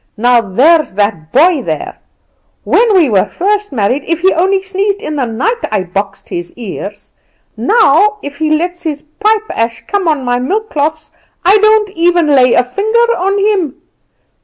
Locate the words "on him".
13.15-13.75